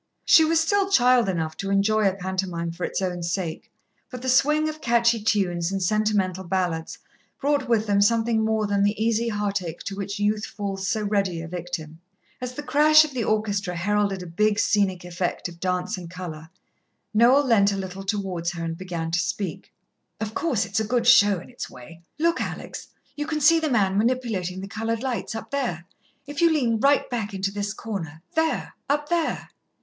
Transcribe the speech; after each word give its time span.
She 0.25 0.43
was 0.43 0.59
still 0.59 0.89
child 0.89 1.29
enough 1.29 1.55
to 1.57 1.69
enjoy 1.69 2.07
a 2.09 2.15
pantomime 2.15 2.71
for 2.71 2.83
its 2.85 3.03
own 3.03 3.21
sake, 3.21 3.71
but 4.09 4.23
the 4.23 4.29
swing 4.29 4.67
of 4.67 4.81
catchy 4.81 5.21
tunes 5.21 5.71
and 5.71 5.79
sentimental 5.79 6.43
ballads 6.43 6.97
brought 7.39 7.69
with 7.69 7.85
them 7.85 8.01
something 8.01 8.43
more 8.43 8.65
than 8.65 8.81
the 8.81 8.99
easy 8.99 9.27
heartache 9.29 9.83
to 9.83 9.95
which 9.95 10.17
youth 10.17 10.43
falls 10.43 10.87
so 10.87 11.03
ready 11.03 11.39
a 11.39 11.47
victim. 11.47 11.99
As 12.41 12.55
the 12.55 12.63
crash 12.63 13.05
of 13.05 13.13
the 13.13 13.23
orchestra 13.23 13.75
heralded 13.75 14.23
a 14.23 14.25
big 14.25 14.57
scenic 14.57 15.05
effect 15.05 15.47
of 15.47 15.59
dance 15.59 15.99
and 15.99 16.09
colour, 16.09 16.49
Noel 17.13 17.45
leant 17.45 17.71
a 17.71 17.77
little 17.77 18.03
towards 18.03 18.53
her 18.53 18.63
and 18.65 18.75
began 18.75 19.11
to 19.11 19.19
speak. 19.19 19.71
"Of 20.19 20.33
course, 20.33 20.65
it's 20.65 20.79
a 20.79 20.83
good 20.83 21.05
show 21.05 21.37
in 21.39 21.47
its 21.51 21.69
way. 21.69 22.01
Look, 22.17 22.41
Alex, 22.41 22.87
you 23.15 23.27
can 23.27 23.39
see 23.39 23.59
the 23.59 23.69
man 23.69 23.99
manipulating 23.99 24.61
the 24.61 24.67
coloured 24.67 25.03
lights, 25.03 25.35
up 25.35 25.51
there. 25.51 25.85
If 26.25 26.41
you 26.41 26.51
lean 26.51 26.79
right 26.79 27.07
back 27.07 27.35
into 27.35 27.51
this 27.51 27.71
corner 27.71 28.23
there, 28.33 28.73
up 28.89 29.07
there." 29.09 29.49